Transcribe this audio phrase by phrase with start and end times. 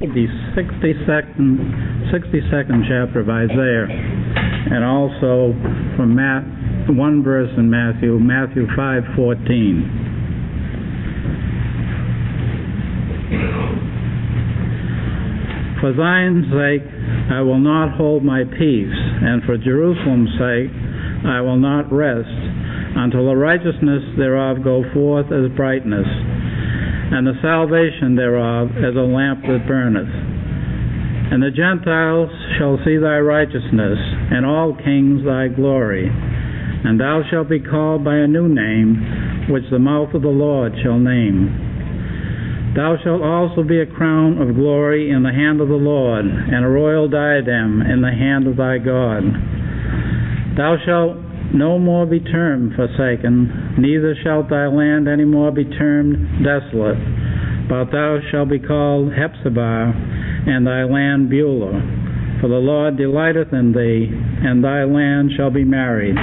[0.00, 3.88] the 62nd, 62nd chapter of Isaiah,
[4.70, 5.52] and also
[5.96, 6.44] from Matt,
[6.94, 9.90] one verse in Matthew, Matthew 5:14.
[15.80, 16.82] For Zion's sake
[17.30, 20.70] I will not hold my peace, and for Jerusalem's sake
[21.26, 22.30] I will not rest,
[22.94, 26.06] until the righteousness thereof go forth as brightness,
[27.10, 30.12] and the salvation thereof as a lamp that burneth.
[31.32, 33.98] And the Gentiles shall see thy righteousness,
[34.32, 36.08] and all kings thy glory.
[36.08, 40.72] And thou shalt be called by a new name, which the mouth of the Lord
[40.82, 42.72] shall name.
[42.76, 46.64] Thou shalt also be a crown of glory in the hand of the Lord, and
[46.64, 49.24] a royal diadem in the hand of thy God.
[50.56, 51.16] Thou shalt
[51.54, 56.98] no more be termed forsaken, neither shalt thy land any more be termed desolate,
[57.68, 59.92] but thou shalt be called Hephzibah,
[60.46, 62.38] and thy land Beulah.
[62.40, 64.08] For the Lord delighteth in thee,
[64.46, 66.16] and thy land shall be married.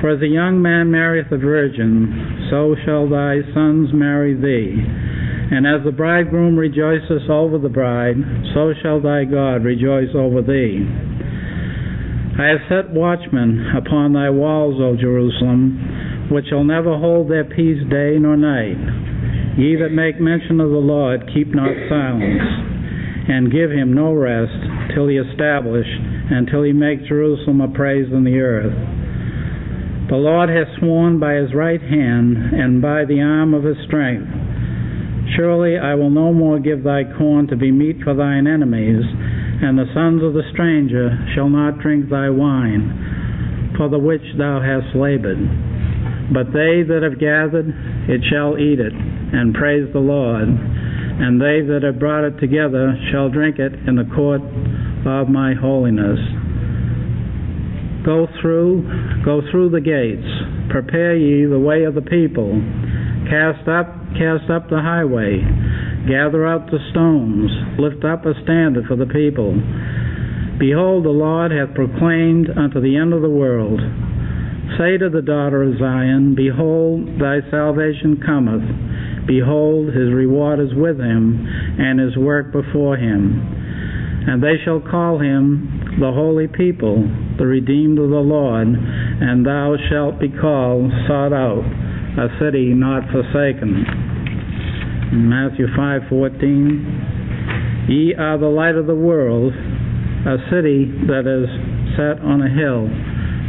[0.00, 4.82] For as a young man marrieth a virgin, so shall thy sons marry thee.
[5.52, 8.16] And as the bridegroom rejoiceth over the bride,
[8.54, 10.88] so shall thy God rejoice over thee.
[12.38, 17.82] I have set watchmen upon thy walls, O Jerusalem, which shall never hold their peace
[17.90, 18.80] day nor night.
[19.58, 22.40] Ye that make mention of the Lord, keep not silence,
[23.28, 24.56] and give him no rest,
[24.94, 25.86] till he establish,
[26.32, 28.72] and till he make Jerusalem a praise in the earth.
[30.08, 34.28] The Lord hath sworn by his right hand, and by the arm of his strength.
[35.36, 39.04] Surely I will no more give thy corn to be meat for thine enemies,
[39.62, 44.58] and the sons of the stranger shall not drink thy wine, for the which thou
[44.58, 45.38] hast labored.
[46.34, 47.70] But they that have gathered
[48.10, 52.98] it shall eat it, and praise the Lord, and they that have brought it together
[53.12, 54.42] shall drink it in the court
[55.06, 56.18] of my holiness.
[58.04, 58.82] Go through,
[59.24, 60.26] go through the gates,
[60.70, 62.50] prepare ye the way of the people,
[63.30, 65.38] cast up, cast up the highway,
[66.08, 69.54] gather out the stones, lift up a standard for the people.
[70.58, 73.80] Behold, the Lord hath proclaimed unto the end of the world.
[74.78, 78.62] Say to the daughter of Zion, Behold, thy salvation cometh.
[79.26, 81.46] Behold, his reward is with him,
[81.78, 83.42] and his work before him.
[84.26, 87.02] And they shall call him the holy people,
[87.38, 91.64] the redeemed of the Lord, and thou shalt be called sought out,
[92.18, 94.11] a city not forsaken.
[95.12, 99.52] Matthew 5:14 Ye are the light of the world.
[99.52, 101.48] A city that is
[101.96, 102.88] set on a hill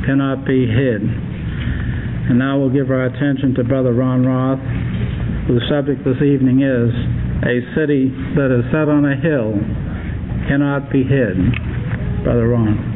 [0.05, 1.01] cannot be hid.
[2.27, 4.59] And now we'll give our attention to brother Ron Roth
[5.47, 6.91] whose subject this evening is
[7.43, 9.57] a city that is set on a hill
[10.47, 11.37] cannot be hid.
[12.23, 12.92] Brother Ron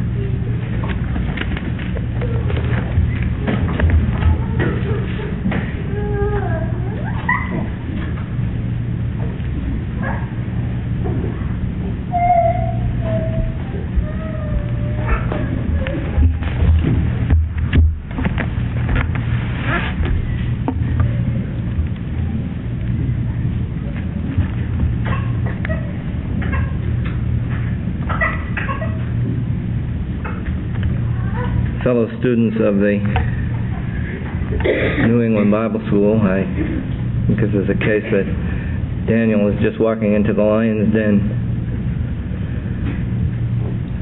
[32.20, 32.98] students of the
[35.08, 36.44] New England Bible School, I,
[37.28, 38.26] because there's a case that
[39.08, 41.46] Daniel is just walking into the lion's den.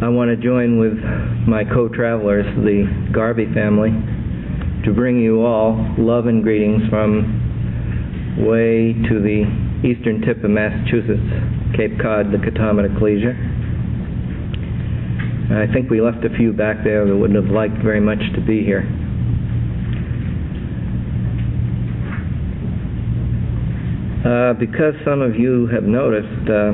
[0.03, 0.97] I want to join with
[1.47, 3.91] my co-travelers, the Garvey family,
[4.85, 9.45] to bring you all love and greetings from way to the
[9.87, 11.23] eastern tip of Massachusetts,
[11.77, 13.54] Cape Cod, the Cataumet Ecclesia.
[15.51, 18.41] I think we left a few back there that wouldn't have liked very much to
[18.41, 18.81] be here.
[24.25, 26.73] Uh, because some of you have noticed, uh,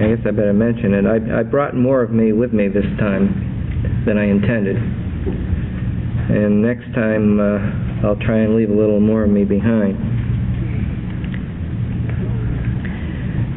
[0.00, 2.88] I guess I better mention it, I, I brought more of me with me this
[2.98, 4.76] time than I intended.
[4.76, 9.98] And next time uh, I'll try and leave a little more of me behind.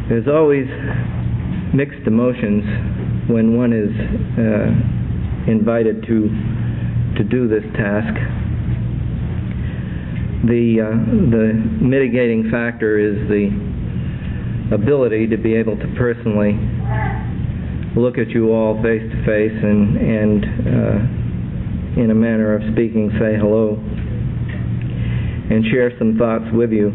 [0.09, 0.67] There's always
[1.73, 2.65] mixed emotions
[3.29, 3.91] when one is
[4.37, 6.29] uh, invited to
[7.17, 8.13] to do this task.
[10.45, 10.97] The uh,
[11.31, 16.57] the mitigating factor is the ability to be able to personally
[17.95, 23.11] look at you all face to face and and uh, in a manner of speaking
[23.19, 23.77] say hello
[25.51, 26.89] and share some thoughts with you.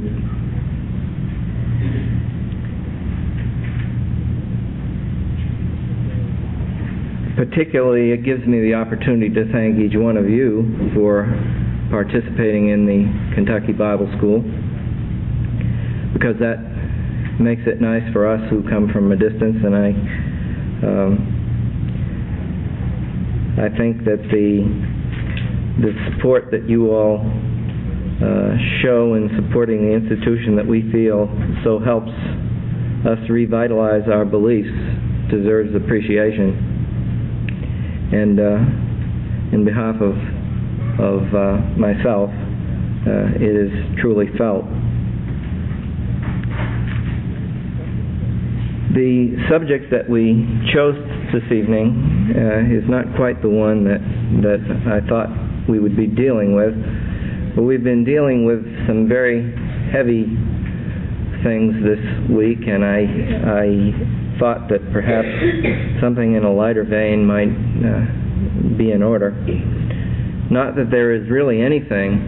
[7.39, 11.23] Particularly, it gives me the opportunity to thank each one of you for
[11.89, 13.07] participating in the
[13.39, 14.43] Kentucky Bible School
[16.13, 16.59] because that
[17.39, 19.89] makes it nice for us who come from a distance and I
[20.83, 21.15] um,
[23.63, 24.67] I think that the
[25.79, 31.31] the support that you all uh, show in supporting the institution that we feel
[31.63, 32.11] so helps
[33.07, 34.75] us revitalize our beliefs
[35.31, 36.68] deserves appreciation
[38.13, 40.17] and uh, in behalf of
[40.99, 42.31] of uh, myself
[43.07, 44.65] uh, it is truly felt.
[48.93, 50.45] The subject that we
[50.75, 50.97] chose
[51.33, 54.01] this evening uh, is not quite the one that,
[54.43, 54.61] that
[54.91, 55.29] I thought
[55.69, 56.75] we would be dealing with,
[57.55, 59.45] but we've been dealing with some very
[59.93, 60.25] heavy
[61.45, 63.07] things this week, and I,
[63.47, 63.67] I
[64.39, 65.29] thought that perhaps
[66.01, 69.31] something in a lighter vein might uh, be in order.
[70.51, 72.23] Not that there is really anything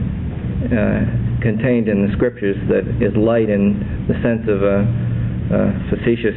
[0.68, 4.84] uh, contained in the scriptures that is light in the sense of a
[5.50, 6.36] uh, facetious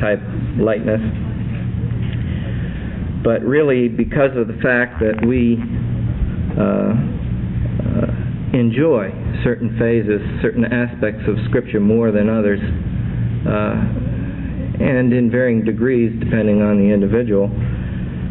[0.00, 0.20] type
[0.58, 1.00] lightness.
[3.22, 5.54] But really, because of the fact that we
[6.58, 6.90] uh,
[7.86, 8.10] uh,
[8.52, 12.58] enjoy certain phases, certain aspects of Scripture more than others,
[13.46, 14.11] uh,
[14.80, 17.48] and in varying degrees depending on the individual.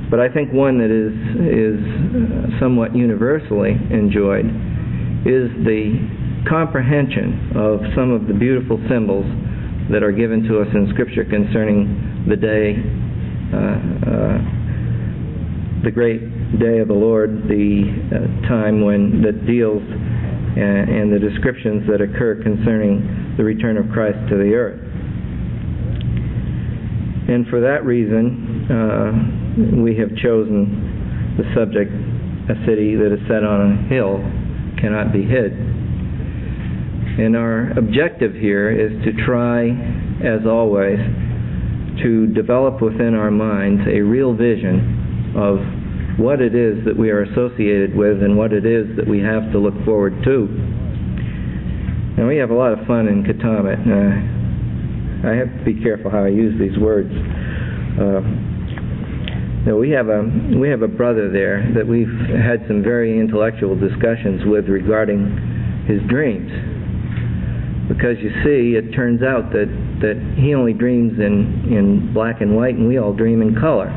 [0.09, 1.15] But I think one that is
[1.47, 4.45] is somewhat universally enjoyed
[5.23, 9.25] is the comprehension of some of the beautiful symbols
[9.89, 12.75] that are given to us in Scripture concerning the day,
[13.53, 14.37] uh, uh,
[15.83, 16.19] the great
[16.59, 22.01] day of the Lord, the uh, time when that deals and, and the descriptions that
[22.01, 24.90] occur concerning the return of Christ to the earth.
[27.31, 31.87] And for that reason, uh, we have chosen the subject,
[32.51, 34.19] a city that is set on a hill
[34.75, 35.55] cannot be hid.
[37.23, 39.71] And our objective here is to try,
[40.19, 40.99] as always,
[42.03, 45.63] to develop within our minds a real vision of
[46.19, 49.51] what it is that we are associated with and what it is that we have
[49.53, 50.51] to look forward to.
[52.19, 53.79] And we have a lot of fun in Cataumet.
[53.79, 54.40] Uh,
[55.23, 57.11] I have to be careful how I use these words.
[57.11, 58.21] Uh,
[59.65, 60.23] now we have a
[60.57, 66.01] we have a brother there that we've had some very intellectual discussions with regarding his
[66.09, 66.49] dreams
[67.93, 69.67] because you see, it turns out that,
[69.99, 73.91] that he only dreams in, in black and white and we all dream in color.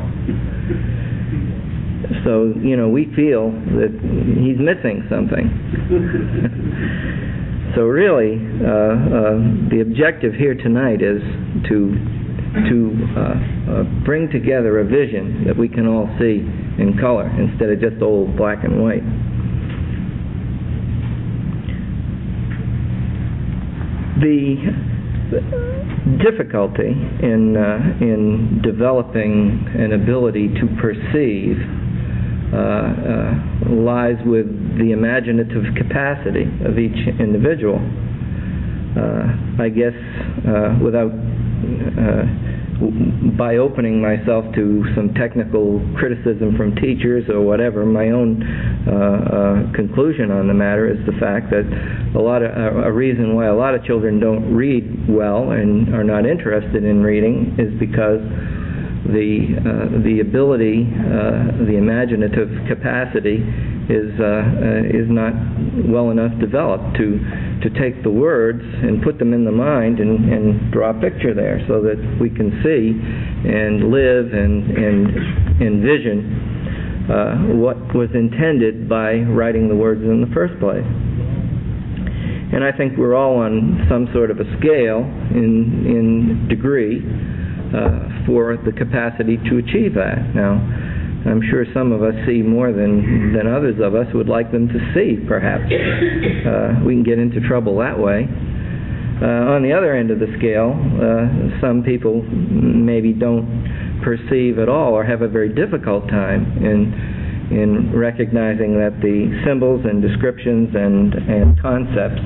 [2.23, 3.95] So, you know, we feel that
[4.35, 5.47] he's missing something.
[7.75, 11.21] so really, uh, uh, the objective here tonight is
[11.67, 11.91] to,
[12.71, 12.77] to
[13.13, 16.39] uh, uh, bring together a vision that we can all see
[16.79, 19.03] in color instead of just old black and white.
[24.21, 24.55] the
[26.23, 31.57] difficulty in uh, in developing an ability to perceive
[32.53, 34.47] uh, uh, lies with
[34.77, 37.79] the imaginative capacity of each individual.
[38.95, 39.95] Uh, I guess
[40.47, 42.23] uh, without uh,
[43.37, 49.73] by opening myself to some technical criticism from teachers or whatever, my own uh, uh,
[49.73, 51.63] conclusion on the matter is the fact that
[52.15, 55.93] a lot of uh, a reason why a lot of children don't read well and
[55.95, 58.19] are not interested in reading is because
[59.05, 63.37] the uh, the ability, uh, the imaginative capacity
[63.85, 65.33] is uh, uh, is not
[65.85, 67.21] well enough developed to
[67.61, 71.33] to take the words and put them in the mind and, and draw a picture
[71.33, 72.97] there so that we can see
[73.45, 80.31] and live and and envision uh, what was intended by writing the words in the
[80.33, 80.85] first place.
[82.53, 87.05] And I think we're all on some sort of a scale in in degree
[87.69, 90.33] uh, for the capacity to achieve that.
[90.35, 90.59] Now
[91.25, 94.67] I'm sure some of us see more than, than others of us would like them
[94.69, 95.65] to see, perhaps.
[95.65, 98.29] Uh, we can get into trouble that way.
[99.21, 101.25] Uh, on the other end of the scale, uh,
[101.57, 103.49] some people maybe don't
[104.03, 106.93] perceive at all or have a very difficult time in,
[107.49, 112.21] in recognizing that the symbols and descriptions and, and concepts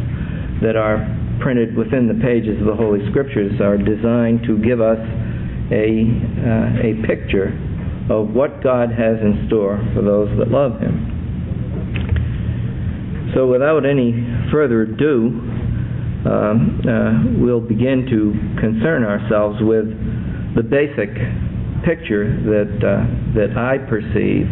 [0.60, 1.00] that are
[1.40, 5.00] printed within the pages of the Holy Scriptures are designed to give us
[5.72, 6.06] a,
[6.42, 7.54] uh, a picture
[8.10, 11.16] of what God has in store for those that love Him.
[13.36, 14.14] So, without any
[14.52, 15.30] further ado,
[16.26, 19.86] um, uh, we'll begin to concern ourselves with
[20.56, 21.14] the basic
[21.86, 23.06] picture that uh,
[23.38, 24.50] that I perceive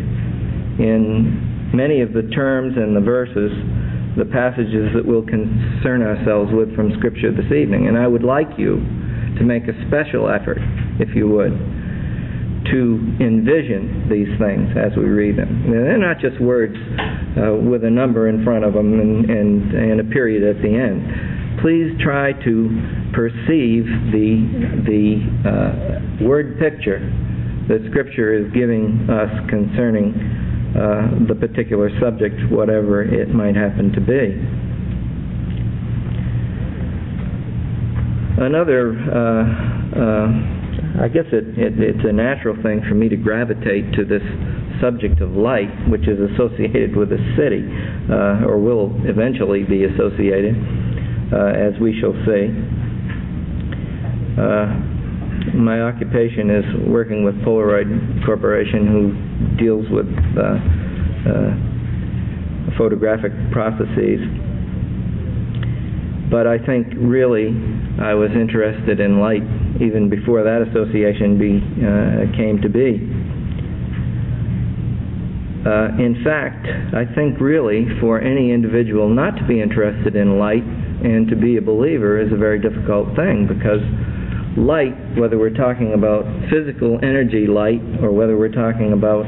[0.77, 3.51] in many of the terms and the verses,
[4.15, 7.87] the passages that we'll concern ourselves with from Scripture this evening.
[7.87, 8.77] And I would like you
[9.37, 10.57] to make a special effort,
[10.99, 11.53] if you would,
[12.71, 12.81] to
[13.21, 15.71] envision these things as we read them.
[15.71, 19.71] Now, they're not just words uh, with a number in front of them and, and,
[19.73, 21.59] and a period at the end.
[21.61, 22.53] Please try to
[23.13, 25.03] perceive the, the
[25.47, 26.99] uh, word picture
[27.67, 30.13] that Scripture is giving us concerning
[30.75, 34.66] uh, the particular subject, whatever it might happen to be.
[38.37, 39.43] Another, uh,
[39.97, 44.21] uh, I guess it, it, it's a natural thing for me to gravitate to this
[44.79, 47.65] subject of light, which is associated with a city,
[48.13, 50.53] uh, or will eventually be associated,
[51.33, 52.53] uh, as we shall see.
[54.37, 57.89] Uh, my occupation is working with Polaroid
[58.23, 59.17] Corporation, who
[59.57, 60.05] deals with
[60.37, 60.61] uh,
[62.77, 64.21] photographic processes.
[66.29, 67.55] But I think really
[68.01, 69.43] I was interested in light
[69.79, 72.99] even before that association be, uh, came to be.
[75.67, 76.65] Uh, in fact,
[76.95, 81.57] I think really for any individual not to be interested in light and to be
[81.57, 83.83] a believer is a very difficult thing because
[84.57, 89.25] light, whether we're talking about physical energy light or whether we're talking about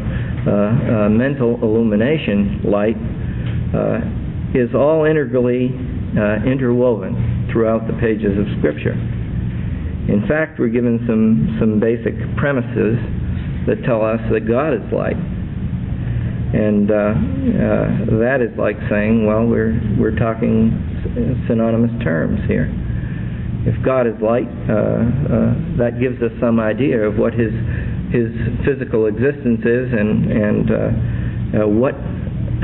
[0.47, 2.97] uh, uh, mental illumination light,
[3.75, 3.99] uh,
[4.57, 5.69] is all integrally
[6.17, 8.93] uh, interwoven throughout the pages of Scripture.
[10.09, 12.97] In fact, we're given some, some basic premises
[13.67, 15.19] that tell us that God is light.
[16.49, 20.73] And uh, uh, that is like saying, well, we're, we're talking
[21.47, 22.73] synonymous terms here.
[23.69, 27.53] If God is light, uh, uh, that gives us some idea of what His,
[28.09, 28.33] his
[28.65, 31.93] physical existence is and, and uh, what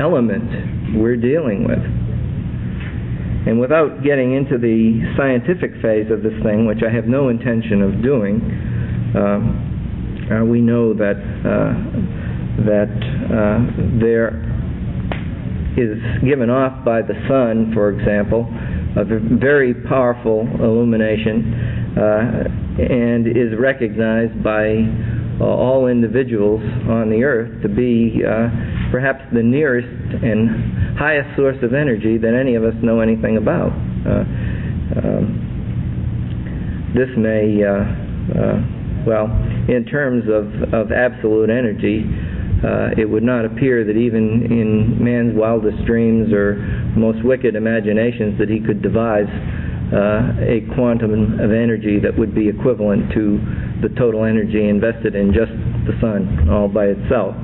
[0.00, 1.78] element we're dealing with.
[3.46, 7.80] And without getting into the scientific phase of this thing, which I have no intention
[7.80, 8.42] of doing,
[9.14, 11.70] um, uh, we know that uh,
[12.66, 12.90] that
[13.30, 14.42] uh, there
[15.78, 18.48] is given off by the sun, for example,
[18.96, 19.04] a
[19.38, 24.82] very powerful illumination, uh, and is recognized by
[25.40, 28.48] uh, all individuals on the earth to be uh,
[28.90, 29.88] perhaps the nearest
[30.22, 33.72] and highest source of energy that any of us know anything about.
[34.06, 34.24] Uh,
[34.96, 35.46] um,
[36.96, 37.84] this may, uh,
[38.32, 38.56] uh,
[39.04, 39.26] well,
[39.68, 42.08] in terms of, of absolute energy,
[42.64, 46.56] uh, it would not appear that even in man's wildest dreams or
[46.96, 49.28] most wicked imaginations that he could devise
[49.92, 53.38] a quantum of energy that would be equivalent to
[53.82, 55.52] the total energy invested in just
[55.86, 57.34] the sun all by itself.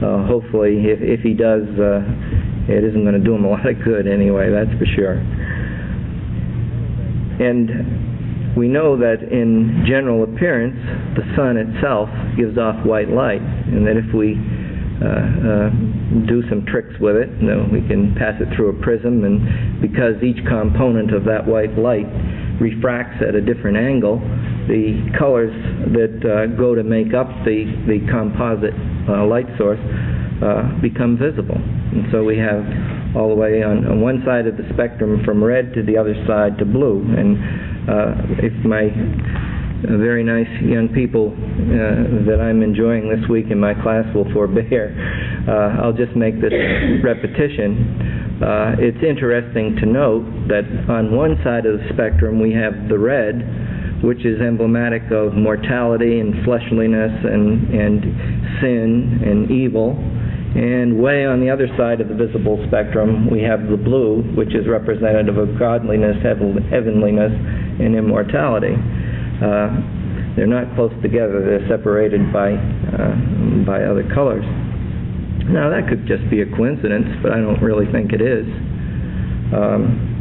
[0.00, 2.04] Uh, hopefully, if, if he does, uh,
[2.68, 5.20] it isn't going to do him a lot of good anyway, that's for sure.
[7.40, 10.76] And we know that in general appearance,
[11.16, 14.40] the sun itself gives off white light, and that if we
[14.96, 15.68] uh, uh,
[16.24, 19.80] do some tricks with it, you know, we can pass it through a prism, and
[19.80, 22.08] because each component of that white light
[22.60, 24.16] refracts at a different angle,
[24.72, 25.52] the colors
[25.92, 28.72] that uh, go to make up the, the composite
[29.04, 29.80] uh, light source
[30.40, 31.60] uh, become visible.
[31.60, 32.64] And so we have
[33.14, 36.16] all the way on, on one side of the spectrum from red to the other
[36.26, 37.04] side to blue.
[37.16, 37.36] And
[38.40, 38.88] if my
[39.94, 44.90] very nice young people uh, that I'm enjoying this week in my class will forbear,
[45.48, 46.52] uh, I'll just make this
[47.06, 48.42] repetition.
[48.42, 52.98] Uh, it's interesting to note that on one side of the spectrum we have the
[52.98, 58.02] red, which is emblematic of mortality and fleshliness and, and
[58.60, 59.96] sin and evil.
[60.56, 64.54] And way on the other side of the visible spectrum, we have the blue, which
[64.54, 67.32] is representative of godliness, heavenliness,
[67.78, 68.72] and immortality.
[69.42, 69.68] Uh,
[70.36, 73.14] they're not close together, they're separated by, uh,
[73.64, 74.44] by other colors.
[75.48, 78.44] Now, that could just be a coincidence, but I don't really think it is.
[79.54, 80.16] Um,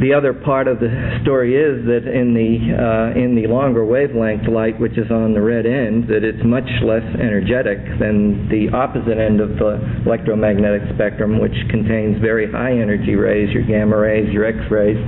[0.00, 0.90] the other part of the
[1.22, 5.40] story is that in the uh, in the longer wavelength light, which is on the
[5.40, 11.38] red end, that it's much less energetic than the opposite end of the electromagnetic spectrum,
[11.38, 14.98] which contains very high energy rays, your gamma rays, your X rays,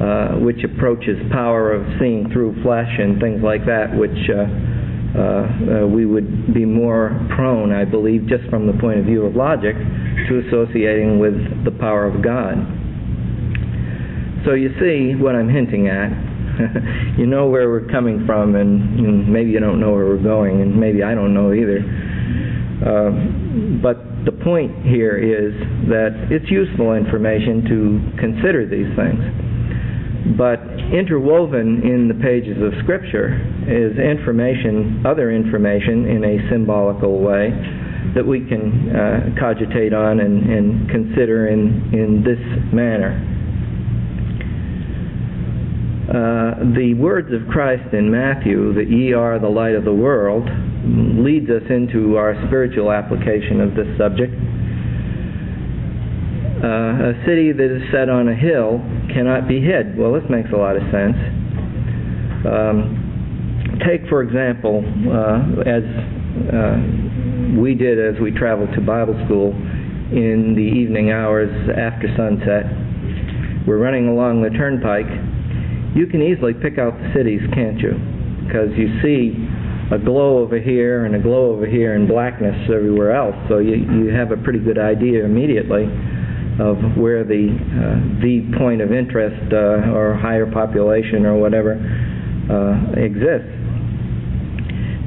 [0.00, 4.46] uh, which approaches power of seeing through flesh and things like that, which uh,
[5.18, 9.26] uh, uh we would be more prone, I believe, just from the point of view
[9.26, 12.56] of logic, to associating with the power of God.
[14.46, 16.14] So you see what I'm hinting at.
[17.18, 20.78] you know where we're coming from, and, maybe you don't know where we're going, and
[20.78, 21.82] maybe I don't know either.
[22.78, 23.10] Uh,
[23.82, 25.54] but the point here is
[25.88, 29.22] that it's useful information to consider these things.
[30.36, 30.60] But
[30.92, 37.50] interwoven in the pages of Scripture is information, other information in a symbolical way
[38.14, 42.40] that we can uh, cogitate on and, and consider in, in this
[42.72, 43.16] manner.
[46.08, 50.48] Uh, the words of Christ in Matthew, that ye are the light of the world,
[51.20, 54.32] leads us into our spiritual application of this subject.
[56.58, 58.82] Uh, a city that is set on a hill
[59.14, 59.96] cannot be hid.
[59.96, 61.14] Well, this makes a lot of sense.
[62.42, 65.86] Um, take, for example, uh, as
[66.50, 69.54] uh, we did as we traveled to Bible school
[70.10, 72.66] in the evening hours after sunset.
[73.62, 75.06] We're running along the turnpike.
[75.94, 77.94] You can easily pick out the cities, can't you?
[78.46, 79.38] Because you see
[79.94, 83.36] a glow over here and a glow over here and blackness everywhere else.
[83.48, 85.86] So you, you have a pretty good idea immediately
[86.58, 91.78] of where the uh, the point of interest uh, or higher population or whatever
[92.50, 93.54] uh, exists.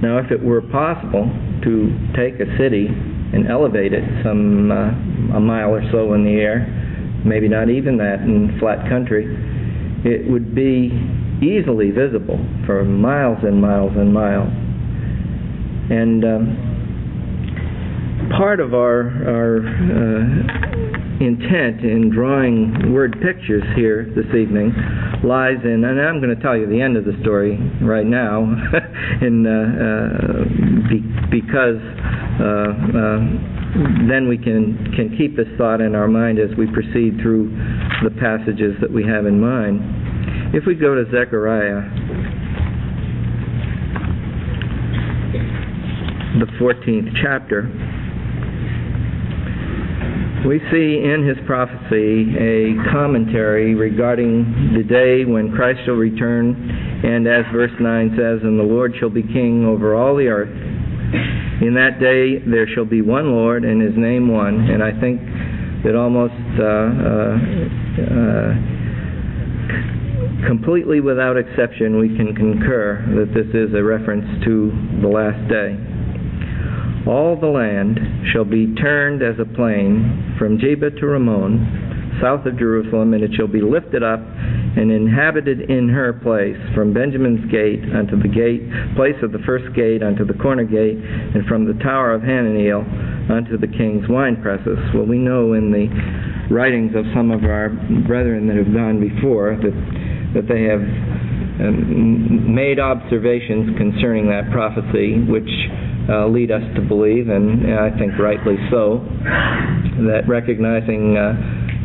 [0.01, 1.29] Now, if it were possible
[1.63, 1.72] to
[2.15, 6.65] take a city and elevate it some uh, a mile or so in the air,
[7.25, 9.25] maybe not even that in flat country,
[10.03, 10.89] it would be
[11.41, 14.50] easily visible for miles and miles and miles.
[15.91, 16.55] And um,
[18.38, 20.71] part of our, our uh,
[21.22, 24.74] intent in drawing word pictures here this evening
[25.24, 28.42] lies in, and I'm going to tell you the end of the story right now,
[29.22, 31.00] in, uh, uh, be,
[31.30, 31.78] because
[32.42, 33.20] uh, uh,
[34.10, 37.54] then we can, can keep this thought in our mind as we proceed through
[38.04, 39.80] the passages that we have in mind.
[40.54, 41.82] If we go to Zechariah
[46.40, 47.69] the 14th chapter,
[50.47, 56.56] we see in his prophecy a commentary regarding the day when Christ shall return,
[57.04, 60.49] and as verse 9 says, And the Lord shall be king over all the earth.
[61.62, 64.69] In that day there shall be one Lord, and his name one.
[64.69, 65.21] And I think
[65.84, 67.38] that almost uh, uh,
[68.01, 68.54] uh,
[70.47, 75.90] completely without exception we can concur that this is a reference to the last day.
[77.08, 78.00] All the land
[78.32, 83.32] shall be turned as a plain from Geba to Rimmon, south of Jerusalem, and it
[83.36, 88.62] shall be lifted up and inhabited in her place, from Benjamin's gate unto the gate,
[88.96, 92.86] place of the first gate unto the corner gate, and from the tower of Hananeel
[93.30, 94.78] unto the king's wine presses.
[94.94, 95.90] Well, we know in the
[96.54, 97.70] writings of some of our
[98.08, 99.76] brethren that have gone before that
[100.32, 100.80] that they have
[101.60, 105.50] um, made observations concerning that prophecy, which
[106.12, 109.00] uh, lead us to believe, and I think rightly so,
[110.12, 111.32] that recognizing uh,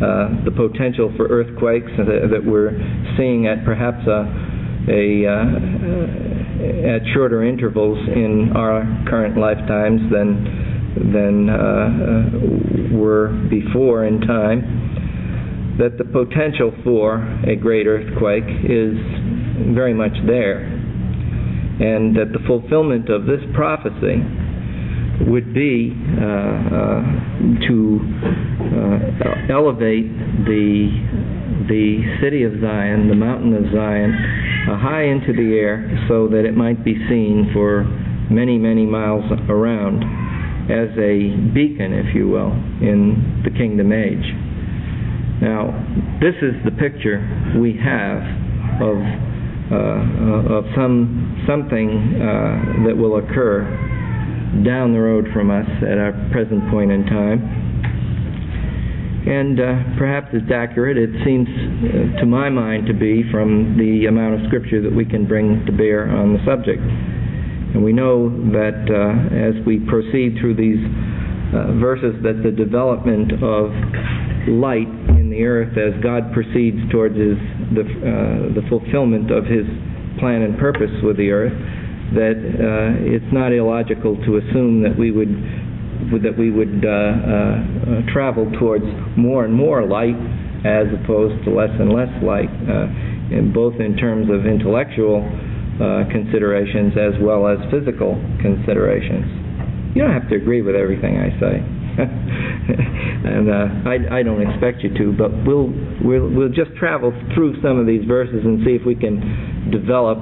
[0.02, 2.74] uh, the potential for earthquakes that, that, we're
[3.16, 4.26] seeing at perhaps a,
[4.90, 5.46] a uh,
[6.96, 10.44] at shorter intervals in our current lifetimes than
[11.12, 18.96] than uh, were before in time, that the potential for a great earthquake is
[19.74, 20.75] very much there
[21.80, 24.22] and that the fulfillment of this prophecy
[25.28, 27.02] would be uh, uh,
[27.68, 28.00] to
[29.24, 30.08] uh, elevate
[30.44, 31.36] the
[31.68, 34.14] the city of Zion, the mountain of Zion,
[34.70, 37.82] uh, high into the air, so that it might be seen for
[38.30, 40.04] many, many miles around,
[40.70, 44.26] as a beacon, if you will, in the kingdom age.
[45.42, 45.74] Now,
[46.20, 47.18] this is the picture
[47.58, 48.22] we have
[48.82, 48.98] of
[49.70, 51.88] uh, of some something
[52.20, 53.66] uh, that will occur
[54.64, 57.66] down the road from us at our present point in time.
[59.26, 60.96] And uh, perhaps it's accurate.
[60.96, 65.04] It seems, uh, to my mind, to be from the amount of scripture that we
[65.04, 66.78] can bring to bear on the subject.
[67.74, 70.78] And we know that uh, as we proceed through these
[71.50, 73.74] uh, verses, that the development of
[74.46, 74.86] light
[75.18, 77.34] in the earth as God proceeds towards his,
[77.74, 79.66] the, uh, the fulfillment of his
[80.18, 81.54] plan and purpose with the earth,
[82.14, 85.32] that uh, it's not illogical to assume that we would
[86.22, 88.84] that we would uh, uh, travel towards
[89.16, 90.14] more and more light
[90.64, 92.86] as opposed to less and less light, uh,
[93.32, 99.24] in both in terms of intellectual uh, considerations as well as physical considerations.
[99.96, 101.54] You don't have to agree with everything I say.
[103.26, 105.70] and uh, I, I don't expect you to, but we'll,
[106.02, 110.18] we'll we'll just travel through some of these verses and see if we can develop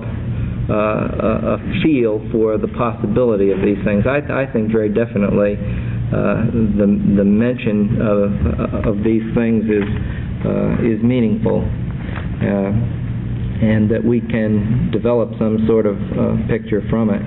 [0.68, 4.04] uh, a, a feel for the possibility of these things.
[4.06, 5.56] I, I think very definitely
[6.12, 8.28] uh, the the mention of
[8.86, 9.88] of these things is
[10.44, 11.64] uh, is meaningful.
[12.44, 13.00] Uh,
[13.54, 17.22] and that we can develop some sort of uh, picture from it.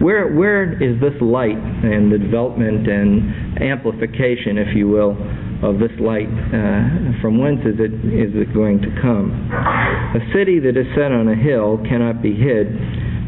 [0.00, 5.12] Where where is this light and the development and amplification, if you will,
[5.60, 6.24] of this light?
[6.24, 9.28] Uh, from whence is it is it going to come?
[9.52, 12.72] A city that is set on a hill cannot be hid.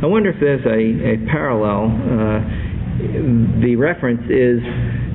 [0.02, 0.80] I wonder if there's a,
[1.12, 1.92] a parallel.
[1.92, 2.40] Uh,
[3.60, 4.64] the reference is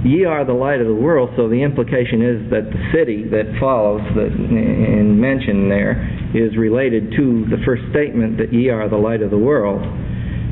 [0.05, 3.49] ye are the light of the world, so the implication is that the city that
[3.59, 5.97] follows that and mentioned there
[6.37, 9.81] is related to the first statement that ye are the light of the world.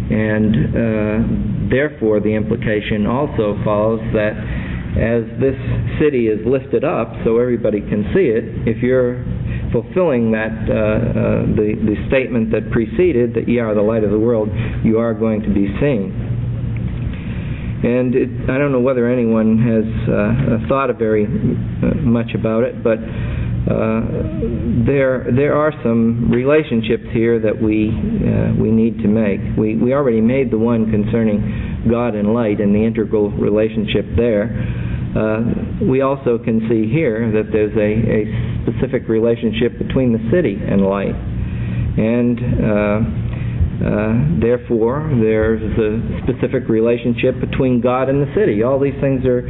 [0.06, 4.38] And uh, therefore, the implication also follows that
[4.96, 5.58] as this
[6.00, 9.26] city is lifted up so everybody can see it, if you're
[9.76, 10.82] fulfilling that uh, uh,
[11.52, 14.48] the, the statement that preceded that ye are the light of the world,
[14.86, 16.16] you are going to be seen.
[17.84, 22.82] And it, I don't know whether anyone has uh, thought very uh, much about it,
[22.82, 22.98] but
[23.66, 29.42] uh, there there are some relationships here that we uh, we need to make.
[29.58, 34.54] We we already made the one concerning God and light and the integral relationship there.
[35.18, 38.22] Uh, we also can see here that there's a, a
[38.70, 41.16] specific relationship between the city and light,
[41.98, 42.38] and
[43.76, 48.64] uh, therefore, there's a specific relationship between God and the city.
[48.64, 49.44] All these things are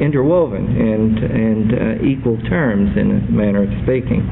[0.00, 4.24] interwoven and, and uh, equal terms, in a manner of speaking.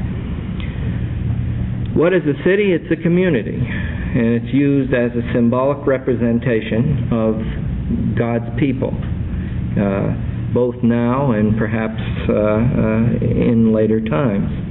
[1.93, 2.73] What is a city?
[2.73, 7.37] It's a community, and it's used as a symbolic representation of
[8.17, 8.97] God's people,
[9.77, 10.09] uh,
[10.53, 14.64] both now and perhaps uh, uh, in later times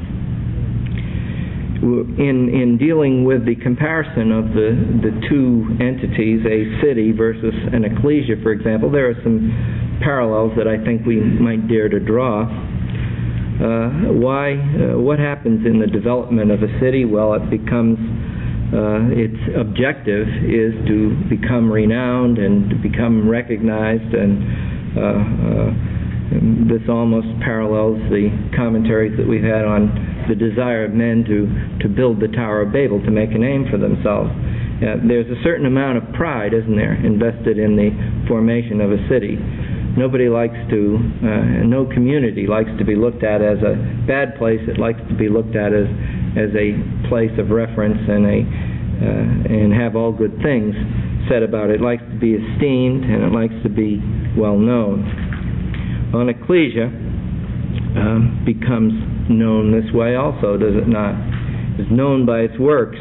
[1.84, 4.72] in in dealing with the comparison of the
[5.04, 10.66] the two entities, a city versus an ecclesia, for example, there are some parallels that
[10.66, 12.44] I think we might dare to draw.
[12.44, 14.56] Uh, why?
[14.56, 17.04] Uh, what happens in the development of a city?
[17.04, 18.00] Well, it becomes
[18.72, 24.42] uh, its objective is to become renowned and to become recognized and
[24.96, 25.70] uh, uh,
[26.66, 31.46] this almost parallels the commentaries that we've had on the desire of men to,
[31.82, 34.30] to build the Tower of Babel, to make a name for themselves.
[34.82, 37.90] Uh, there's a certain amount of pride, isn't there, invested in the
[38.26, 39.38] formation of a city.
[39.96, 44.58] Nobody likes to, uh, no community likes to be looked at as a bad place.
[44.66, 45.86] It likes to be looked at as,
[46.34, 46.74] as a
[47.06, 50.74] place of reference and a, uh, and have all good things
[51.30, 51.78] said about it.
[51.78, 54.02] It likes to be esteemed and it likes to be
[54.36, 55.06] well known.
[56.12, 56.90] An ecclesia
[57.96, 58.92] um, becomes
[59.30, 61.14] known this way also, does it not?
[61.78, 62.98] Is known by its works.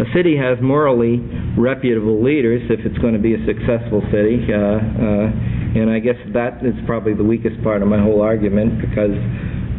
[0.00, 1.18] A city has morally
[1.58, 5.26] reputable leaders if it's going to be a successful city, uh, uh,
[5.74, 9.12] and I guess that is probably the weakest part of my whole argument because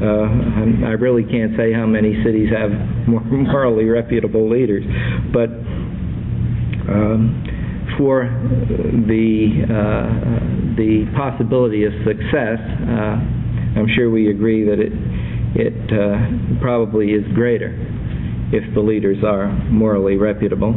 [0.04, 2.69] uh, I really can't say how many cities have
[3.08, 4.84] morally reputable leaders,
[5.32, 5.50] but
[6.91, 8.28] um, for
[9.08, 13.38] the uh, the possibility of success, uh,
[13.79, 14.91] I'm sure we agree that it,
[15.55, 17.71] it uh, probably is greater
[18.51, 20.75] if the leaders are morally reputable.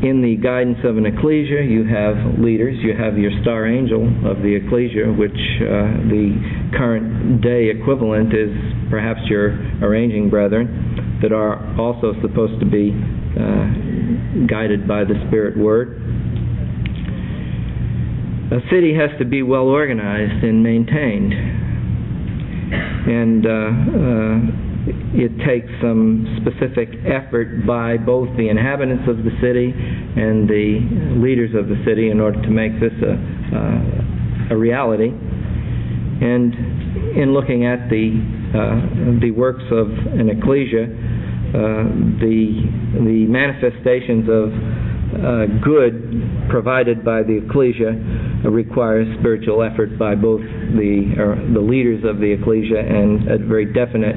[0.00, 2.76] In the guidance of an ecclesia, you have leaders.
[2.80, 6.32] You have your star angel of the ecclesia, which uh, the
[6.76, 8.50] current day equivalent is
[8.88, 9.52] perhaps your
[9.84, 12.92] arranging brethren, that are also supposed to be
[13.36, 16.23] uh, guided by the Spirit Word
[18.54, 21.34] a city has to be well organized and maintained.
[23.04, 24.64] And uh, uh,
[25.18, 31.50] it takes some specific effort by both the inhabitants of the city and the leaders
[31.58, 33.14] of the city in order to make this a,
[33.58, 35.10] uh, a reality.
[35.10, 36.54] And
[37.18, 38.14] in looking at the,
[38.54, 41.90] uh, the works of an ecclesia, uh,
[42.22, 47.92] the, the manifestations of uh, good provided by the ecclesia
[48.50, 51.14] requires spiritual effort by both the
[51.54, 54.16] the leaders of the ecclesia and a very definite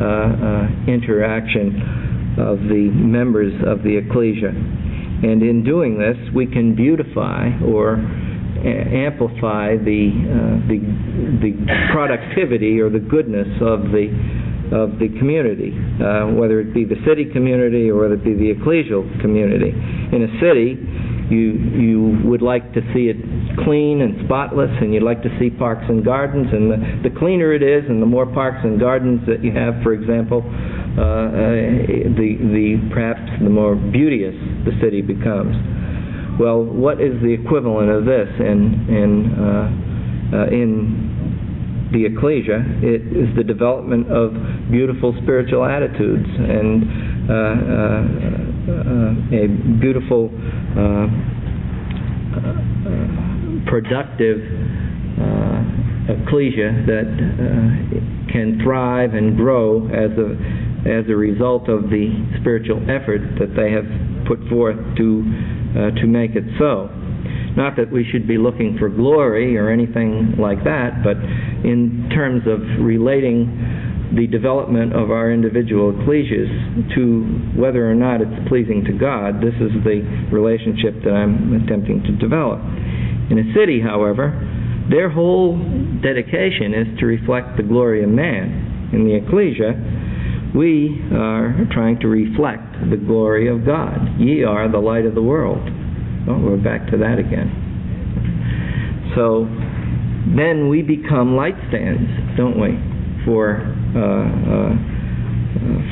[0.00, 4.48] uh, uh, interaction of the members of the ecclesia.
[4.48, 8.00] And in doing this, we can beautify or
[8.64, 10.78] amplify the uh, the
[11.40, 11.52] the
[11.92, 14.08] productivity or the goodness of the
[14.70, 18.54] of the community, uh, whether it be the city community or whether it be the
[18.54, 19.70] ecclesial community.
[19.70, 20.78] In a city,
[21.30, 23.18] you you would like to see it
[23.64, 26.48] clean and spotless, and you'd like to see parks and gardens.
[26.52, 29.82] And the, the cleaner it is, and the more parks and gardens that you have,
[29.82, 34.34] for example, uh, uh, the the perhaps the more beauteous
[34.66, 35.54] the city becomes.
[36.38, 39.66] Well, what is the equivalent of this in in uh,
[40.30, 41.19] uh, in
[41.92, 42.62] the ecclesia?
[42.82, 44.32] It is the development of
[44.70, 48.02] beautiful spiritual attitudes and uh, uh,
[48.70, 49.48] uh a
[49.80, 50.30] beautiful,
[50.76, 51.06] uh,
[53.66, 54.38] productive
[56.10, 57.06] ecclesia that
[58.32, 62.08] can thrive and grow as a as a result of the
[62.40, 63.84] spiritual effort that they have
[64.26, 65.22] put forth to
[65.76, 66.88] uh, to make it so.
[67.56, 71.16] Not that we should be looking for glory or anything like that, but
[71.66, 73.50] in terms of relating
[74.14, 76.50] the development of our individual ecclesias
[76.94, 77.22] to
[77.54, 82.12] whether or not it's pleasing to God, this is the relationship that I'm attempting to
[82.18, 82.58] develop.
[83.30, 84.34] In a city, however,
[84.90, 85.56] their whole
[86.02, 88.90] dedication is to reflect the glory of man.
[88.92, 89.78] In the ecclesia,
[90.56, 94.18] we are trying to reflect the glory of God.
[94.18, 95.62] Ye are the light of the world.
[96.28, 97.48] Oh, we're back to that again.
[99.16, 99.44] So
[100.36, 102.76] then we become light stands, don't we,
[103.24, 103.60] for
[103.96, 104.74] uh, uh,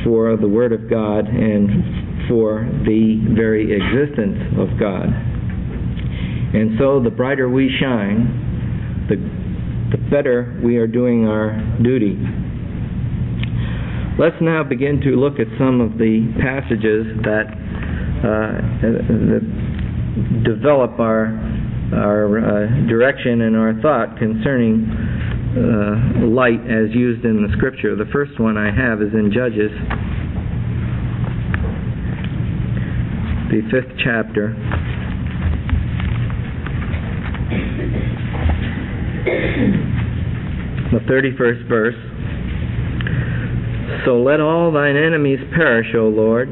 [0.03, 5.07] for the Word of God and for the very existence of God.
[6.53, 9.17] And so the brighter we shine, the
[9.95, 12.15] the better we are doing our duty
[14.19, 17.47] Let's now begin to look at some of the passages that,
[18.19, 19.39] uh, that
[20.43, 21.27] develop our,
[21.93, 24.85] our uh, direction and our thought concerning
[25.49, 27.95] uh, light as used in the Scripture.
[27.95, 29.71] The first one I have is in Judges,
[33.49, 34.53] the fifth chapter.
[40.91, 41.95] The 31st verse.
[44.05, 46.49] So let all thine enemies perish, O Lord,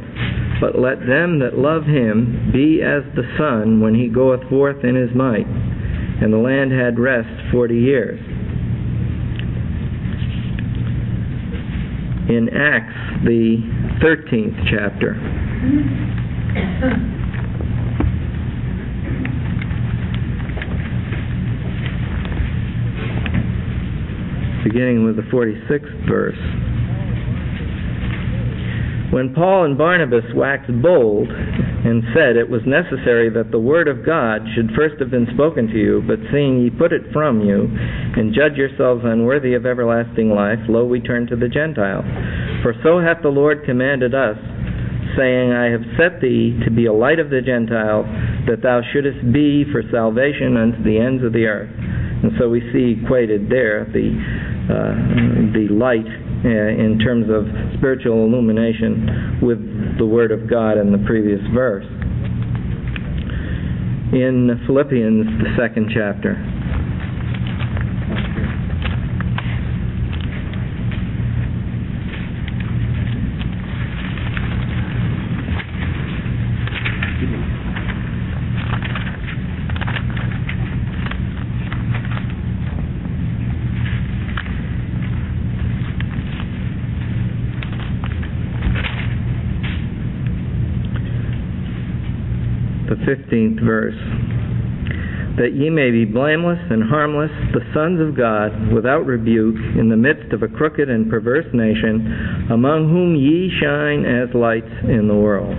[0.60, 4.96] but let them that love him be as the sun when he goeth forth in
[4.96, 5.46] his might.
[5.46, 8.20] And the land had rest forty years.
[12.30, 13.58] In Acts, the
[14.04, 15.13] 13th chapter.
[24.65, 26.66] Beginning with the 46th verse.
[29.12, 34.06] When Paul and Barnabas waxed bold and said it was necessary that the word of
[34.06, 37.72] God should first have been spoken to you, but seeing ye put it from you,
[37.72, 42.04] and judge yourselves unworthy of everlasting life, lo, we turn to the Gentiles.
[42.62, 44.36] For so hath the Lord commanded us,
[45.15, 48.06] saying, I have set thee to be a light of the Gentiles,
[48.52, 51.72] that thou shouldest be for salvation unto the ends of the earth.
[51.72, 54.10] And so we see equated there the
[54.67, 56.04] uh, the light
[56.45, 57.45] uh, in terms of
[57.78, 59.60] spiritual illumination with
[59.97, 61.86] the Word of God in the previous verse.
[64.13, 66.38] In Philippians, the second chapter.
[93.08, 93.96] 15th verse.
[95.38, 99.96] That ye may be blameless and harmless, the sons of God, without rebuke, in the
[99.96, 105.15] midst of a crooked and perverse nation, among whom ye shine as lights in the
[105.15, 105.56] world.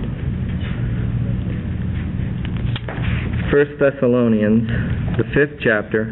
[3.49, 4.69] 1 Thessalonians,
[5.17, 6.05] the fifth chapter,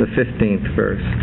[0.00, 1.21] the 15th verse.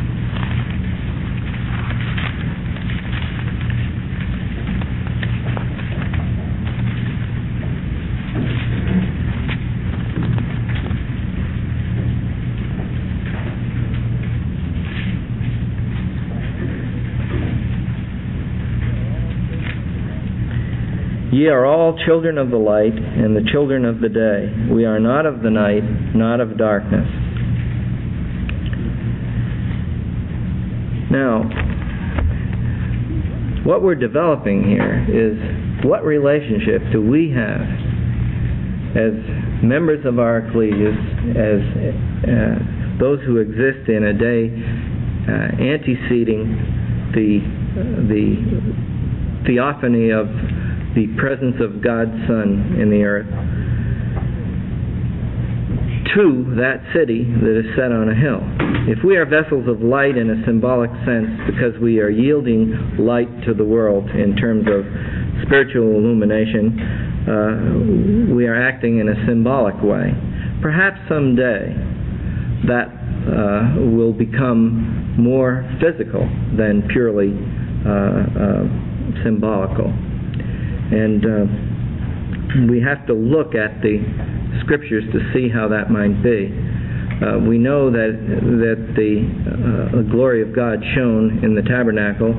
[21.39, 24.51] Ye are all children of the light and the children of the day.
[24.69, 27.07] We are not of the night, not of darkness.
[31.09, 31.47] Now,
[33.63, 37.61] what we're developing here is what relationship do we have
[38.99, 39.15] as
[39.63, 40.99] members of our ecclesias,
[41.39, 41.63] as
[42.27, 44.51] uh, those who exist in a day
[45.23, 46.51] uh, anteceding
[47.15, 47.39] the,
[48.11, 50.27] the theophany of
[50.95, 53.29] the presence of God's Son in the earth.
[56.15, 58.41] to that city that is set on a hill.
[58.89, 63.29] If we are vessels of light in a symbolic sense because we are yielding light
[63.45, 64.81] to the world in terms of
[65.45, 66.73] spiritual illumination,
[67.29, 70.09] uh, we are acting in a symbolic way.
[70.61, 71.77] Perhaps someday
[72.65, 76.25] that uh, will become more physical
[76.57, 77.31] than purely
[77.85, 79.93] uh, uh symbolical.
[80.91, 81.45] And uh,
[82.69, 84.01] we have to look at the
[84.65, 86.49] scriptures to see how that might be.
[87.19, 92.31] Uh, we know that that the uh, glory of God shone in the tabernacle.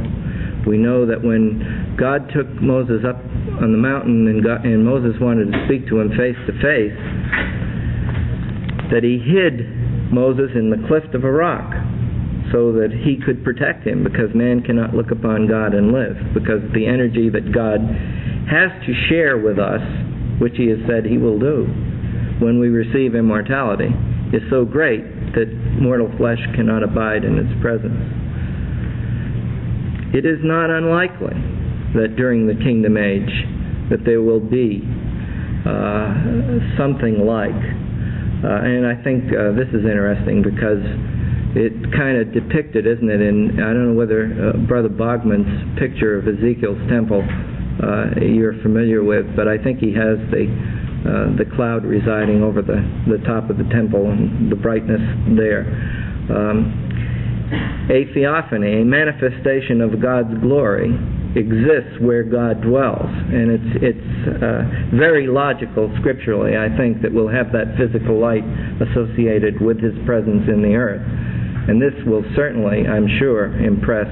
[0.67, 3.21] We know that when God took Moses up
[3.61, 6.97] on the mountain and, God, and Moses wanted to speak to him face to face,
[8.93, 9.69] that he hid
[10.13, 11.71] Moses in the cleft of a rock
[12.53, 16.61] so that he could protect him because man cannot look upon God and live because
[16.75, 17.79] the energy that God
[18.51, 19.81] has to share with us,
[20.41, 21.65] which he has said he will do
[22.43, 23.89] when we receive immortality,
[24.33, 25.05] is so great
[25.37, 25.47] that
[25.79, 28.01] mortal flesh cannot abide in its presence.
[30.13, 31.39] It is not unlikely
[31.95, 33.31] that during the kingdom age
[33.91, 34.83] that there will be
[35.63, 36.11] uh,
[36.79, 37.55] something like,
[38.43, 40.83] uh, and I think uh, this is interesting because
[41.55, 43.21] it kind of depicted, isn't it?
[43.21, 47.23] In I don't know whether uh, Brother Bogman's picture of Ezekiel's temple
[47.83, 50.47] uh, you're familiar with, but I think he has the
[51.01, 52.77] uh, the cloud residing over the,
[53.09, 55.01] the top of the temple and the brightness
[55.33, 55.65] there.
[56.29, 56.77] Um,
[57.89, 60.93] a theophany, a manifestation of God's glory,
[61.35, 64.11] exists where God dwells, and it's it's
[64.45, 66.57] uh, very logical scripturally.
[66.61, 68.45] I think that we'll have that physical light
[68.85, 74.11] associated with His presence in the earth, and this will certainly, I'm sure, impress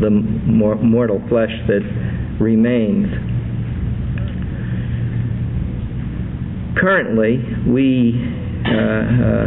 [0.00, 1.84] the mortal flesh that
[2.40, 3.32] remains
[6.82, 7.38] currently,
[7.70, 8.18] we
[8.66, 9.46] uh, uh,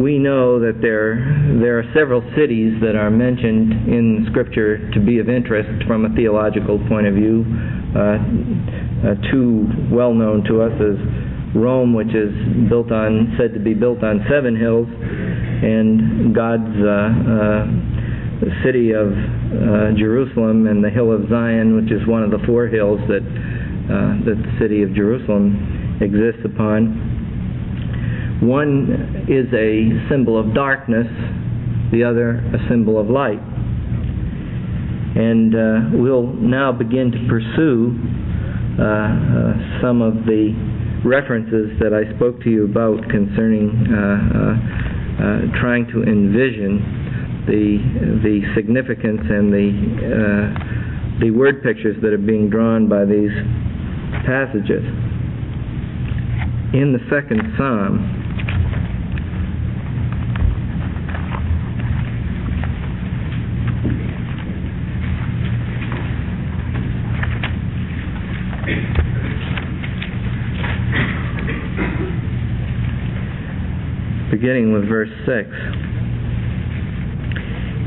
[0.00, 1.18] we know that there
[1.60, 6.14] there are several cities that are mentioned in Scripture to be of interest from a
[6.14, 7.44] theological point of view.
[7.92, 8.22] Uh,
[9.02, 10.96] uh two well known to us is
[11.54, 12.32] Rome, which is
[12.70, 17.92] built on said to be built on seven hills, and God's uh,
[18.42, 19.14] uh, city of
[19.96, 23.22] Jerusalem and the hill of Zion, which is one of the four hills that
[23.92, 27.12] that the city of Jerusalem exists upon.
[28.42, 31.06] One is a symbol of darkness,
[31.92, 33.38] the other a symbol of light.
[35.14, 35.58] And uh,
[35.92, 37.94] we'll now begin to pursue
[38.80, 40.56] uh, uh, some of the
[41.04, 44.56] references that I spoke to you about concerning uh, uh,
[45.12, 46.80] uh, trying to envision
[47.46, 47.78] the
[48.22, 49.68] the significance and the
[50.06, 53.32] uh, the word pictures that are being drawn by these
[54.24, 54.82] passages
[56.74, 58.00] in the second psalm,
[74.30, 75.91] beginning with verse 6.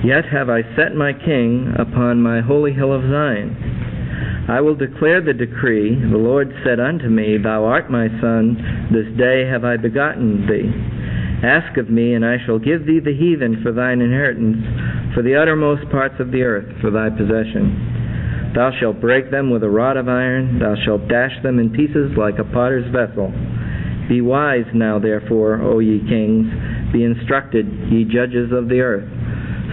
[0.05, 4.45] Yet have I set my king upon my holy hill of Zion.
[4.47, 5.97] I will declare the decree.
[5.97, 8.53] The Lord said unto me, Thou art my son,
[8.93, 10.69] this day have I begotten thee.
[11.41, 14.61] Ask of me, and I shall give thee the heathen for thine inheritance,
[15.15, 18.53] for the uttermost parts of the earth for thy possession.
[18.53, 22.13] Thou shalt break them with a rod of iron, thou shalt dash them in pieces
[22.15, 23.33] like a potter's vessel.
[24.07, 26.45] Be wise now, therefore, O ye kings,
[26.93, 29.09] be instructed, ye judges of the earth.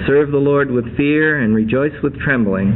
[0.06, 2.72] Serve the Lord with fear, and rejoice with trembling.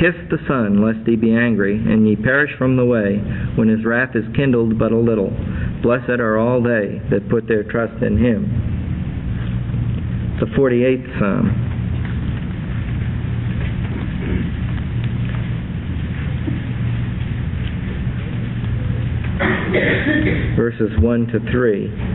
[0.00, 3.18] Kiss the Son, lest he be angry, and ye perish from the way,
[3.56, 5.30] when his wrath is kindled but a little.
[5.82, 8.48] Blessed are all they that put their trust in him.
[10.40, 11.68] The 48th Psalm.
[20.56, 22.11] Verses 1 to 3.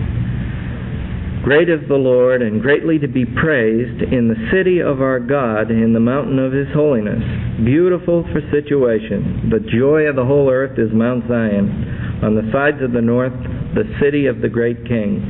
[1.48, 5.72] Great is the Lord, and greatly to be praised in the city of our God,
[5.72, 7.24] in the mountain of his holiness.
[7.64, 9.48] Beautiful for situation.
[9.48, 12.20] The joy of the whole earth is Mount Zion.
[12.22, 13.32] On the sides of the north,
[13.80, 15.24] the city of the great king.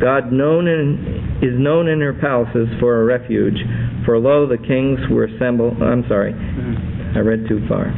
[0.00, 3.58] God known in, is known in her palaces for a refuge.
[4.06, 5.82] For lo, the kings were assembled.
[5.82, 7.90] I'm sorry, I read too far.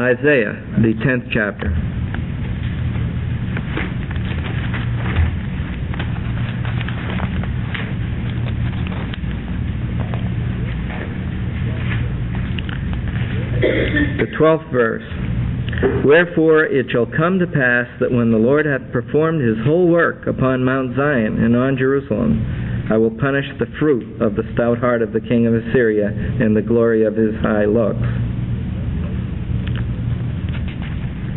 [0.00, 1.68] Isaiah, the 10th chapter.
[13.86, 15.06] The 12th verse.
[16.04, 20.26] Wherefore it shall come to pass that when the Lord hath performed his whole work
[20.26, 25.02] upon Mount Zion and on Jerusalem, I will punish the fruit of the stout heart
[25.02, 28.06] of the king of Assyria and the glory of his high looks.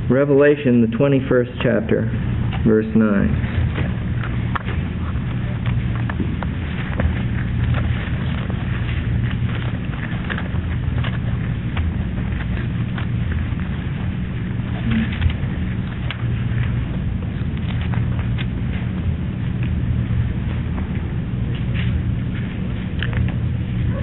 [0.10, 3.59] Revelation, the 21st chapter, verse 9.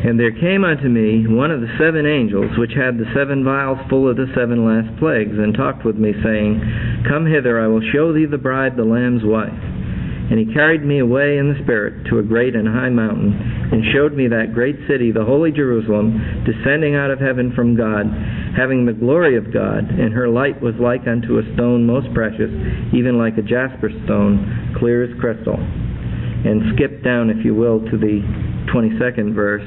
[0.07, 3.83] And there came unto me one of the seven angels, which had the seven vials
[3.91, 6.63] full of the seven last plagues, and talked with me, saying,
[7.11, 9.51] Come hither, I will show thee the bride, the Lamb's wife.
[10.31, 13.83] And he carried me away in the Spirit to a great and high mountain, and
[13.91, 18.07] showed me that great city, the holy Jerusalem, descending out of heaven from God,
[18.55, 22.51] having the glory of God, and her light was like unto a stone most precious,
[22.95, 25.59] even like a jasper stone, clear as crystal.
[25.59, 28.23] And skip down, if you will, to the
[28.71, 29.67] 22nd verse.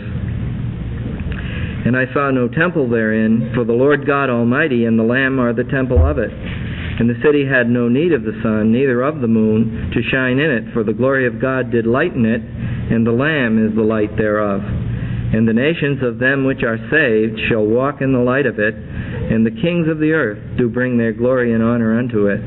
[1.89, 5.57] And I saw no temple therein, for the Lord God Almighty and the Lamb are
[5.57, 6.29] the temple of it.
[6.29, 10.37] And the city had no need of the sun, neither of the moon, to shine
[10.37, 12.45] in it, for the glory of God did lighten it,
[12.93, 14.61] and the Lamb is the light thereof.
[14.61, 18.77] And the nations of them which are saved shall walk in the light of it,
[18.77, 22.37] and the kings of the earth do bring their glory and honor unto it.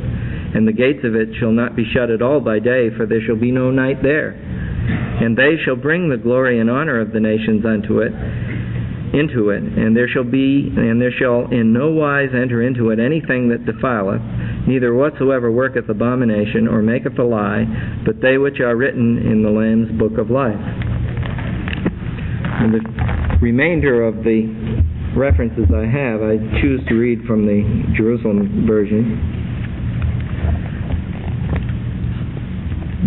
[0.55, 3.27] And the gates of it shall not be shut at all by day, for there
[3.27, 4.39] shall be no night there.
[5.19, 8.13] And they shall bring the glory and honor of the nations unto it,
[9.13, 12.99] into it, and there shall be, and there shall in no wise enter into it
[12.99, 14.23] anything that defileth,
[14.67, 17.65] neither whatsoever worketh abomination or maketh a lie,
[18.05, 20.57] but they which are written in the Lamb's book of life.
[22.63, 22.81] And the
[23.43, 24.49] remainder of the
[25.17, 27.63] references I have, I choose to read from the
[27.97, 29.41] Jerusalem version.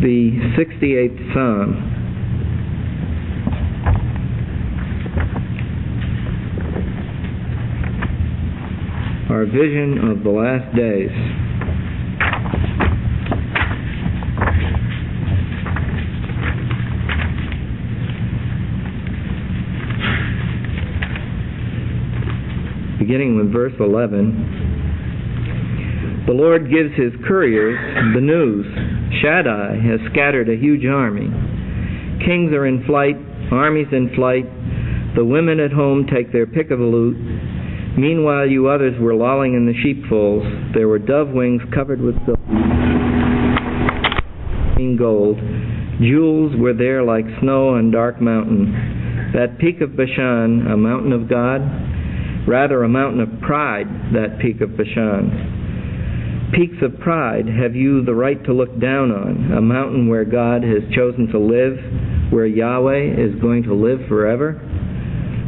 [0.02, 1.95] The 68th Psalm.
[9.30, 11.10] Our vision of the last days.
[23.00, 26.24] Beginning with verse 11.
[26.28, 27.80] The Lord gives his couriers
[28.14, 28.68] the news.
[29.22, 31.32] Shaddai has scattered a huge army.
[32.26, 33.18] Kings are in flight,
[33.52, 34.46] armies in flight.
[35.16, 37.18] The women at home take their pick of the loot
[37.98, 40.46] Meanwhile, you others were lolling in the sheepfolds.
[40.74, 42.42] There were dove wings covered with silver,
[44.98, 45.38] gold.
[46.00, 49.32] Jewels were there like snow on dark mountain.
[49.34, 51.62] That peak of Bashan, a mountain of God,
[52.48, 56.52] rather a mountain of pride, that peak of Bashan.
[56.54, 60.64] Peaks of pride have you the right to look down on, a mountain where God
[60.64, 61.80] has chosen to live,
[62.32, 64.62] where Yahweh is going to live forever?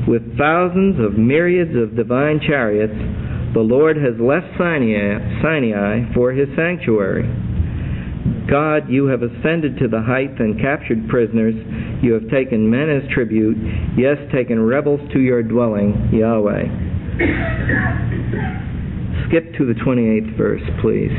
[0.07, 2.95] With thousands of myriads of divine chariots,
[3.53, 7.27] the Lord has left Sinai, Sinai for his sanctuary.
[8.49, 11.55] God, you have ascended to the height and captured prisoners.
[12.01, 13.57] You have taken men as tribute,
[13.97, 16.63] yes, taken rebels to your dwelling, Yahweh.
[19.27, 21.11] Skip to the 28th verse, please.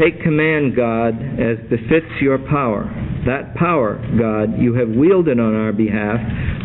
[0.00, 2.84] Take command, God, as befits your power.
[3.26, 6.18] That power, God, you have wielded on our behalf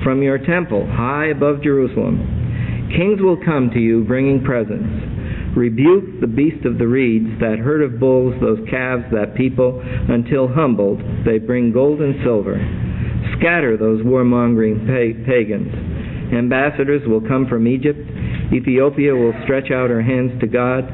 [0.03, 2.89] from your temple, high above Jerusalem.
[2.95, 5.55] Kings will come to you bringing presents.
[5.55, 10.47] Rebuke the beast of the reeds, that herd of bulls, those calves, that people, until
[10.47, 12.57] humbled, they bring gold and silver.
[13.37, 14.85] Scatter those warmongering
[15.25, 15.73] pagans.
[16.33, 17.99] Ambassadors will come from Egypt.
[18.53, 20.85] Ethiopia will stretch out her hands to God.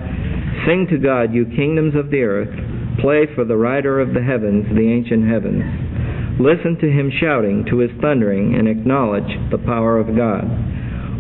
[0.66, 2.63] Sing to God, you kingdoms of the earth.
[3.02, 5.64] Play for the rider of the heavens, the ancient heavens.
[6.40, 10.46] Listen to him shouting, to his thundering, and acknowledge the power of God.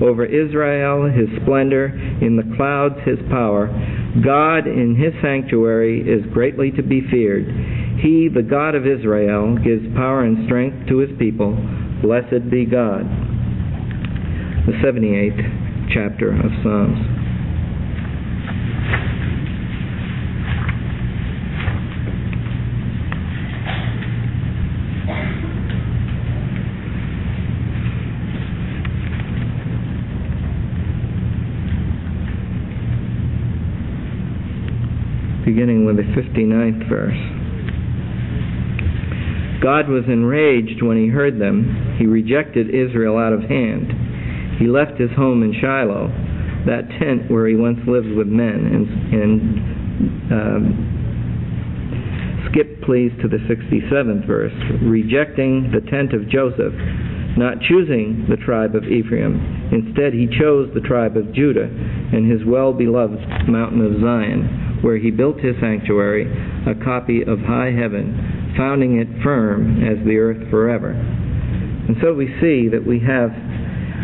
[0.01, 1.87] Over Israel, his splendor,
[2.21, 3.69] in the clouds, his power.
[4.25, 7.45] God in his sanctuary is greatly to be feared.
[8.01, 11.55] He, the God of Israel, gives power and strength to his people.
[12.01, 13.05] Blessed be God.
[14.65, 17.22] The 78th chapter of Psalms.
[35.63, 37.15] Beginning with the 59th verse.
[39.63, 41.95] God was enraged when he heard them.
[41.97, 44.59] He rejected Israel out of hand.
[44.59, 46.11] He left his home in Shiloh.
[46.67, 48.59] that tent where he once lived with men.
[48.75, 49.39] And, and
[50.35, 50.65] um,
[52.51, 54.51] skip please to the 67th verse.
[54.83, 56.75] Rejecting the tent of Joseph,
[57.39, 59.39] not choosing the tribe of Ephraim.
[59.71, 65.09] Instead, he chose the tribe of Judah and his well-beloved mountain of Zion, where he
[65.09, 66.27] built his sanctuary,
[66.67, 70.91] a copy of high heaven, founding it firm as the earth forever.
[70.91, 73.31] And so we see that we have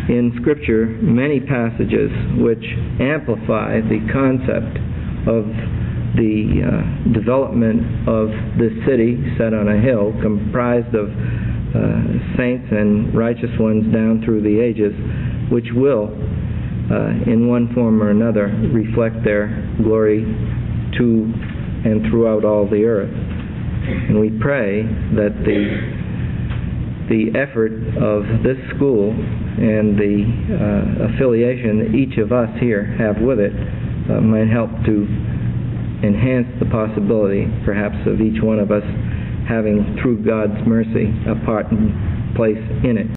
[0.08, 2.10] in Scripture many passages
[2.40, 2.64] which
[2.98, 4.74] amplify the concept
[5.28, 5.44] of
[6.16, 13.14] the uh, development of this city set on a hill comprised of uh, saints and
[13.14, 14.90] righteous ones down through the ages,
[15.52, 16.10] which will,
[16.90, 19.54] uh, in one form or another, reflect their
[19.84, 20.24] glory
[20.98, 21.32] to
[21.84, 23.12] and throughout all the earth.
[23.12, 24.82] And we pray
[25.16, 26.00] that the
[27.10, 33.20] the effort of this school and the uh, affiliation that each of us here have
[33.20, 34.94] with it uh, might help to
[36.06, 38.84] enhance the possibility, perhaps, of each one of us
[39.48, 43.06] having, through God's mercy, a part and place in it.